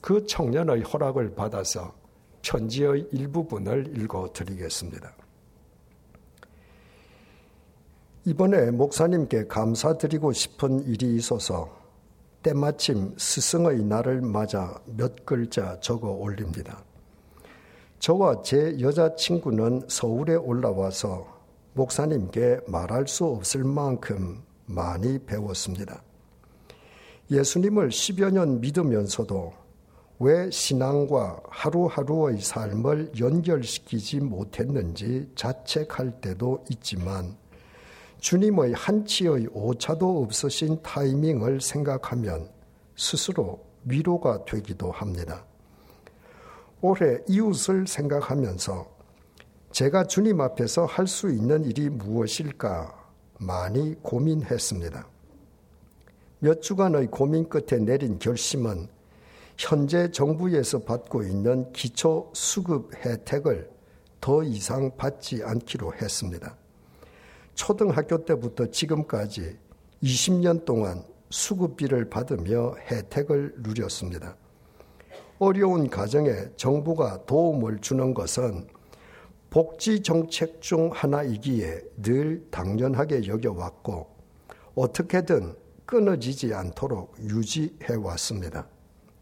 그 0.02 0.26
청년의 0.26 0.82
허락을 0.82 1.36
받아서 1.36 1.94
편지의 2.42 3.08
일부분을 3.12 3.98
읽어 3.98 4.32
드리겠습니다. 4.32 5.14
이번에 8.26 8.72
목사님께 8.72 9.48
감사드리고 9.48 10.34
싶은 10.34 10.84
일이 10.84 11.16
있어서 11.16 11.78
때마침 12.44 13.16
스승의 13.18 13.84
날을 13.84 14.22
맞아 14.22 14.80
몇 14.86 15.26
글자 15.26 15.80
적어 15.80 16.12
올립니다. 16.12 16.84
저와 18.00 18.42
제 18.44 18.78
여자친구는 18.80 19.84
서울에 19.88 20.36
올라와서 20.36 21.26
목사님께 21.74 22.62
말할 22.68 23.08
수 23.08 23.26
없을 23.26 23.64
만큼 23.64 24.44
많이 24.66 25.20
배웠습니다. 25.20 26.02
예수님을 27.32 27.90
10여 27.90 28.32
년 28.32 28.62
믿으면서도 28.62 29.54
왜 30.20 30.50
신앙과 30.50 31.42
하루하루의 31.48 32.42
삶을 32.42 33.12
연결시키지 33.20 34.20
못했는지 34.20 35.30
자책할 35.36 36.22
때도 36.22 36.66
있지만 36.72 37.38
주님의 38.20 38.74
한치의 38.74 39.50
오차도 39.54 40.24
없으신 40.24 40.82
타이밍을 40.82 41.62
생각하면 41.62 42.50
스스로 42.96 43.64
위로가 43.86 44.44
되기도 44.46 44.92
합니다. 44.92 45.46
올해 46.82 47.20
이웃을 47.28 47.86
생각하면서 47.86 48.88
제가 49.72 50.06
주님 50.06 50.42
앞에서 50.42 50.86
할 50.86 51.06
수 51.06 51.30
있는 51.30 51.64
일이 51.64 51.90
무엇일까 51.90 52.92
많이 53.40 53.94
고민했습니다. 54.02 55.08
몇 56.40 56.62
주간의 56.62 57.08
고민 57.12 57.48
끝에 57.48 57.80
내린 57.80 58.18
결심은 58.18 58.88
현재 59.58 60.12
정부에서 60.12 60.80
받고 60.84 61.24
있는 61.24 61.72
기초 61.74 62.30
수급 62.34 62.94
혜택을 63.04 63.70
더 64.22 64.44
이상 64.44 64.96
받지 64.96 65.44
않기로 65.44 65.94
했습니다. 65.96 66.56
초등학교 67.56 68.24
때부터 68.24 68.68
지금까지 68.68 69.58
20년 70.04 70.64
동안 70.64 71.04
수급비를 71.32 72.08
받으며 72.08 72.76
혜택을 72.92 73.56
누렸습니다. 73.58 74.36
어려운 75.40 75.90
가정에 75.90 76.50
정부가 76.56 77.26
도움을 77.26 77.80
주는 77.80 78.14
것은 78.14 78.68
복지 79.50 80.04
정책 80.04 80.62
중 80.62 80.92
하나이기에 80.94 81.82
늘 82.04 82.46
당연하게 82.52 83.28
여겨왔고 83.28 84.08
어떻게든 84.76 85.56
끊어지지 85.86 86.54
않도록 86.54 87.16
유지해 87.20 87.96
왔습니다. 87.96 88.68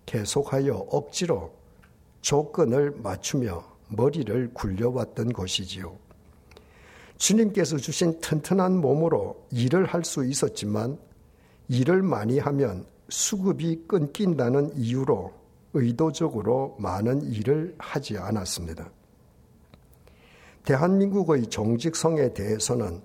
계속하여 0.05 0.73
억지로 0.89 1.51
조건을 2.21 2.91
맞추며 2.91 3.63
머리를 3.89 4.51
굴려왔던 4.53 5.33
것이지요. 5.33 5.95
주님께서 7.17 7.77
주신 7.77 8.19
튼튼한 8.19 8.77
몸으로 8.77 9.45
일을 9.51 9.85
할 9.85 10.03
수 10.03 10.25
있었지만 10.25 10.97
일을 11.69 12.01
많이 12.03 12.39
하면 12.39 12.85
수급이 13.09 13.83
끊긴다는 13.87 14.75
이유로 14.75 15.33
의도적으로 15.73 16.75
많은 16.79 17.21
일을 17.23 17.75
하지 17.77 18.17
않았습니다. 18.17 18.89
대한민국의 20.65 21.47
정직성에 21.47 22.33
대해서는 22.33 23.01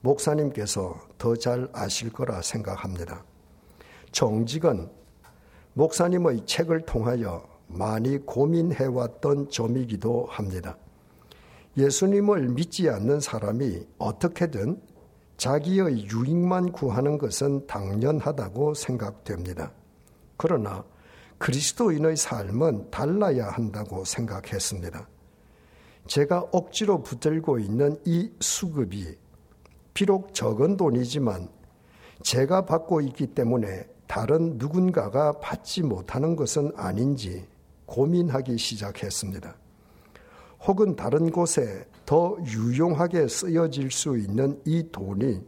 목사님께서 0.00 1.00
더 1.16 1.36
잘 1.36 1.68
아실 1.72 2.10
거라 2.12 2.42
생각합니다. 2.42 3.24
정직은 4.12 4.90
목사님의 5.74 6.46
책을 6.46 6.86
통하여 6.86 7.46
많이 7.66 8.18
고민해왔던 8.18 9.50
점이기도 9.50 10.26
합니다. 10.30 10.76
예수님을 11.76 12.48
믿지 12.50 12.88
않는 12.88 13.20
사람이 13.20 13.84
어떻게든 13.98 14.80
자기의 15.36 16.06
유익만 16.06 16.70
구하는 16.70 17.18
것은 17.18 17.66
당연하다고 17.66 18.74
생각됩니다. 18.74 19.72
그러나 20.36 20.84
그리스도인의 21.38 22.16
삶은 22.16 22.90
달라야 22.92 23.48
한다고 23.48 24.04
생각했습니다. 24.04 25.08
제가 26.06 26.46
억지로 26.52 27.02
붙들고 27.02 27.58
있는 27.58 27.98
이 28.04 28.30
수급이 28.38 29.18
비록 29.92 30.34
적은 30.34 30.76
돈이지만 30.76 31.48
제가 32.22 32.66
받고 32.66 33.00
있기 33.00 33.28
때문에 33.28 33.88
다른 34.14 34.58
누군가가 34.58 35.40
받지 35.40 35.82
못하는 35.82 36.36
것은 36.36 36.70
아닌지 36.76 37.44
고민하기 37.86 38.56
시작했습니다. 38.56 39.56
혹은 40.68 40.94
다른 40.94 41.32
곳에 41.32 41.84
더 42.06 42.36
유용하게 42.46 43.26
쓰여질 43.26 43.90
수 43.90 44.16
있는 44.16 44.62
이 44.64 44.88
돈이 44.92 45.44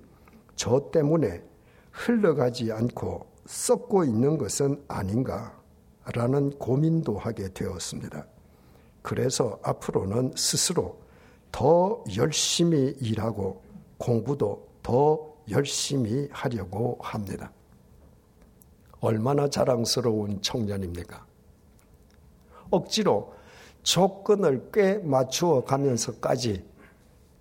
저 0.57 0.90
때문에 0.90 1.44
흘러가지 1.92 2.72
않고 2.72 3.26
썩고 3.46 4.02
있는 4.02 4.37
것은 4.37 4.83
아닌가라는 4.88 6.59
고민도 6.59 7.18
하게 7.18 7.48
되었습니다. 7.55 8.26
그래서 9.00 9.61
앞으로는 9.62 10.33
스스로 10.35 10.98
더 11.52 12.02
열심히 12.16 12.96
일하고 13.00 13.62
공부도 13.98 14.66
더 14.83 15.37
열심히 15.52 16.29
하려고 16.33 16.98
합니다. 17.00 17.52
얼마나 19.06 19.48
자랑스러운 19.48 20.42
청년입니까? 20.42 21.24
억지로 22.70 23.32
조건을 23.84 24.70
꽤 24.72 24.98
맞추어 24.98 25.62
가면서까지 25.62 26.64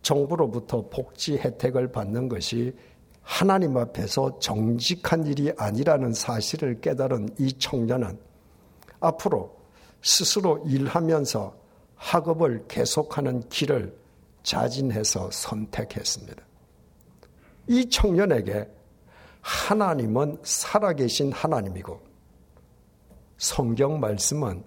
정부로부터 0.04 0.88
복지 0.90 1.38
혜택을 1.38 1.92
받는 1.92 2.30
것이 2.30 2.76
하나님 3.24 3.76
앞에서 3.78 4.38
정직한 4.38 5.26
일이 5.26 5.52
아니라는 5.58 6.14
사실을 6.14 6.82
깨달은 6.82 7.30
이 7.40 7.52
청년은 7.54 8.20
앞으로 9.00 9.58
스스로 10.04 10.64
일하면서 10.68 11.56
학업을 11.96 12.66
계속하는 12.68 13.50
길을 13.50 13.98
자진해서 14.44 15.32
선택했습니다. 15.32 16.44
이 17.70 17.90
청년에게 17.90 18.70
하나님은 19.46 20.40
살아계신 20.42 21.32
하나님이고 21.32 22.02
성경 23.38 24.00
말씀은 24.00 24.64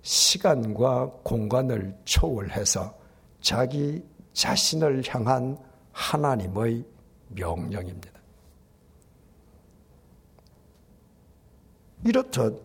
시간과 0.00 1.10
공간을 1.22 1.94
초월해서 2.06 2.96
자기 3.42 4.02
자신을 4.32 5.02
향한 5.06 5.58
하나님의 5.92 6.82
명령입니다. 7.28 8.10
이렇듯 12.06 12.64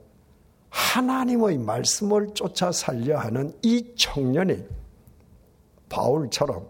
하나님의 0.70 1.58
말씀을 1.58 2.34
쫓아 2.34 2.72
살려 2.72 3.20
하는 3.20 3.54
이 3.62 3.94
청년이 3.98 4.66
바울처럼 5.90 6.66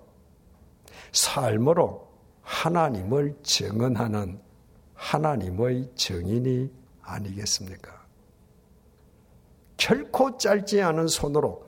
삶으로 1.12 2.08
하나님을 2.42 3.38
증언하는 3.44 4.51
하나님의 5.02 5.90
증인이 5.96 6.72
아니겠습니까? 7.02 8.06
결코 9.76 10.38
짧지 10.38 10.80
않은 10.80 11.08
손으로 11.08 11.66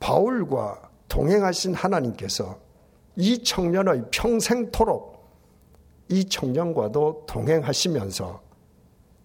바울과 0.00 0.90
동행하신 1.06 1.74
하나님께서 1.74 2.58
이 3.14 3.42
청년의 3.44 4.06
평생토록 4.10 5.12
이 6.08 6.24
청년과도 6.24 7.26
동행하시면서 7.28 8.42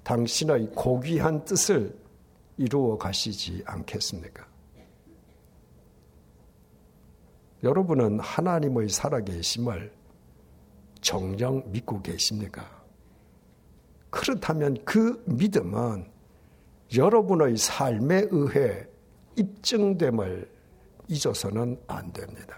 당신의 0.04 0.72
고귀한 0.76 1.44
뜻을 1.46 1.98
이루어 2.58 2.96
가시지 2.98 3.64
않겠습니까? 3.66 4.46
여러분은 7.64 8.20
하나님의 8.20 8.90
살아계심을 8.90 9.97
정령 11.08 11.64
믿고 11.68 12.02
계십니까? 12.02 12.70
그렇다면 14.10 14.76
그 14.84 15.24
믿음은 15.26 16.06
여러분의 16.94 17.56
삶에 17.56 18.28
의해 18.30 18.86
입증됨을 19.38 20.50
잊어서는 21.08 21.80
안 21.88 22.12
됩니다. 22.12 22.58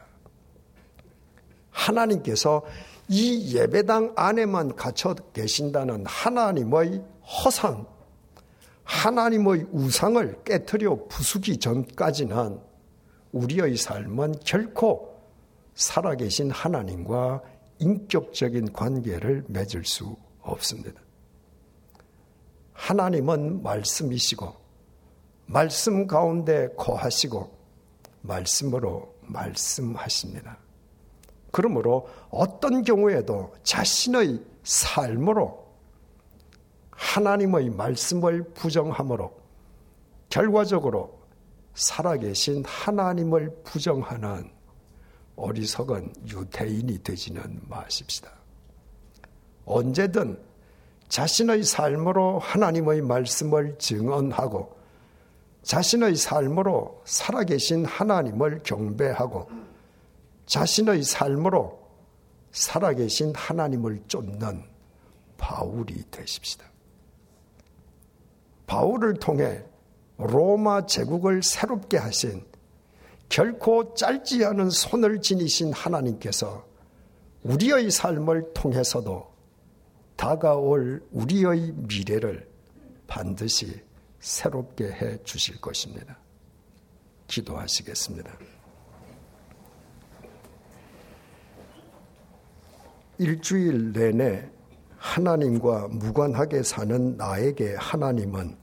하나님께서 1.69 2.63
이 3.07 3.55
예배당 3.55 4.13
안에만 4.15 4.75
갇혀 4.75 5.13
계신다는 5.13 6.03
하나님의 6.07 7.03
허상, 7.23 7.85
하나님의 8.83 9.67
우상을 9.71 10.43
깨뜨려 10.43 11.05
부수기 11.07 11.57
전까지는 11.57 12.59
우리의 13.31 13.77
삶은 13.77 14.39
결코 14.43 15.19
살아계신 15.75 16.49
하나님과 16.49 17.43
인격적인 17.79 18.73
관계를 18.73 19.45
맺을 19.47 19.85
수 19.85 20.15
없습니다. 20.41 21.01
하나님은 22.73 23.63
말씀이시고, 23.63 24.53
말씀 25.45 26.07
가운데 26.07 26.69
거하시고, 26.77 27.57
말씀으로 28.21 29.15
말씀하십니다. 29.21 30.57
그러므로 31.51 32.07
어떤 32.29 32.83
경우에도 32.83 33.53
자신의 33.63 34.43
삶으로 34.63 35.67
하나님의 36.91 37.69
말씀을 37.71 38.43
부정함으로 38.53 39.39
결과적으로 40.29 41.19
살아계신 41.73 42.63
하나님을 42.65 43.61
부정하는 43.63 44.51
어리석은 45.39 46.13
유태인이 46.27 47.03
되지는 47.03 47.61
마십시다. 47.67 48.31
언제든 49.65 50.39
자신의 51.07 51.63
삶으로 51.63 52.39
하나님의 52.39 53.01
말씀을 53.01 53.77
증언하고 53.79 54.77
자신의 55.63 56.15
삶으로 56.15 57.01
살아계신 57.05 57.85
하나님을 57.85 58.61
경배하고 58.63 59.49
자신의 60.45 61.03
삶으로 61.03 61.79
살아계신 62.51 63.33
하나님을 63.35 64.03
쫓는 64.07 64.63
바울이 65.37 66.03
되십시다. 66.11 66.65
바울을 68.65 69.15
통해 69.15 69.63
로마 70.17 70.85
제국을 70.85 71.41
새롭게 71.41 71.97
하신 71.97 72.45
결코 73.29 73.93
짧지 73.93 74.43
않은 74.43 74.71
손을 74.71 75.21
지니신 75.21 75.71
하나님께서 75.71 76.65
우리의 77.43 77.91
삶을 77.91 78.53
통해서도 78.53 79.29
다가올 80.15 81.01
우리의 81.11 81.73
미래를 81.73 82.49
반드시 83.07 83.81
새롭게 84.19 84.85
해 84.85 85.17
주실 85.23 85.61
것입니다. 85.61 86.17
기도하시겠습니다. 87.27 88.37
일주일 93.19 93.93
내내 93.93 94.49
하나님과 94.97 95.89
무관하게 95.89 96.63
사는 96.63 97.15
나에게 97.15 97.75
하나님은 97.75 98.57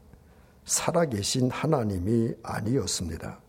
살아계신 0.65 1.51
하나님이 1.51 2.35
아니었습니다. 2.43 3.46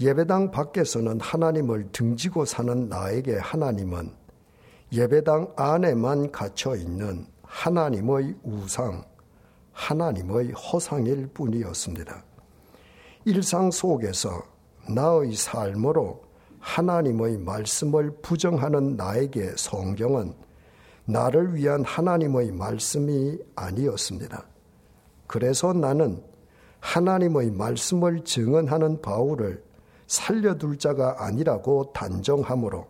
예배당 0.00 0.50
밖에서는 0.50 1.20
하나님을 1.20 1.90
등지고 1.92 2.44
사는 2.44 2.88
나에게 2.88 3.36
하나님은 3.36 4.12
예배당 4.92 5.52
안에만 5.56 6.32
갇혀 6.32 6.74
있는 6.76 7.26
하나님의 7.42 8.34
우상, 8.42 9.04
하나님의 9.72 10.52
허상일 10.52 11.28
뿐이었습니다. 11.28 12.24
일상 13.24 13.70
속에서 13.70 14.42
나의 14.88 15.34
삶으로 15.34 16.24
하나님의 16.58 17.38
말씀을 17.38 18.10
부정하는 18.22 18.96
나에게 18.96 19.52
성경은 19.56 20.34
나를 21.04 21.54
위한 21.54 21.84
하나님의 21.84 22.52
말씀이 22.52 23.38
아니었습니다. 23.54 24.44
그래서 25.26 25.72
나는 25.72 26.22
하나님의 26.80 27.50
말씀을 27.50 28.24
증언하는 28.24 29.00
바울을 29.00 29.62
살려둘 30.06 30.78
자가 30.78 31.24
아니라고 31.24 31.92
단정하므로 31.92 32.86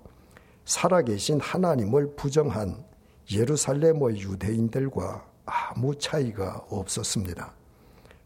살아계신 0.65 1.41
하나님을 1.41 2.15
부정한 2.17 2.85
예루살렘의 3.31 4.21
유대인들과 4.21 5.25
아무 5.47 5.97
차이가 5.99 6.65
없었습니다. 6.69 7.53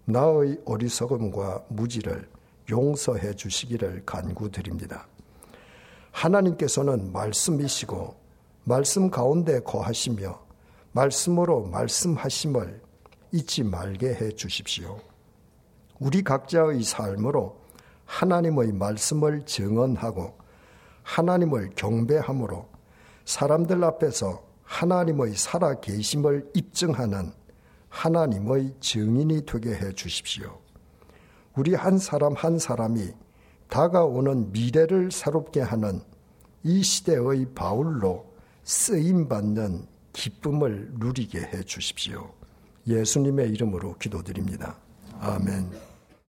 나의 0.04 0.58
어리석음과 0.64 1.64
무지를 1.68 2.28
용서해 2.70 3.34
주시기를 3.34 4.02
간구드립니다. 4.06 5.06
하나님께서는 6.12 7.12
말씀이시고 7.12 8.14
말씀 8.64 9.10
가운데 9.10 9.60
거하시며 9.60 10.38
말씀으로 10.92 11.66
말씀하심을 11.66 12.80
잊지 13.32 13.64
말게 13.64 14.14
해 14.14 14.30
주십시오. 14.32 14.98
우리 15.98 16.22
각자의 16.22 16.82
삶으로 16.82 17.56
하나님의 18.08 18.72
말씀을 18.72 19.44
증언하고 19.44 20.36
하나님을 21.02 21.70
경배함으로 21.76 22.66
사람들 23.24 23.84
앞에서 23.84 24.42
하나님의 24.64 25.34
살아 25.34 25.78
계심을 25.78 26.50
입증하는 26.54 27.32
하나님의 27.90 28.74
증인이 28.80 29.44
되게 29.46 29.74
해 29.74 29.92
주십시오. 29.92 30.58
우리 31.54 31.74
한 31.74 31.98
사람 31.98 32.34
한 32.34 32.58
사람이 32.58 33.12
다가오는 33.68 34.52
미래를 34.52 35.10
새롭게 35.10 35.60
하는 35.60 36.00
이 36.62 36.82
시대의 36.82 37.46
바울로 37.54 38.26
쓰임 38.64 39.28
받는 39.28 39.86
기쁨을 40.12 40.92
누리게 40.94 41.40
해 41.40 41.62
주십시오. 41.62 42.32
예수님의 42.86 43.50
이름으로 43.50 43.96
기도드립니다. 43.98 44.76
아멘. 45.20 45.87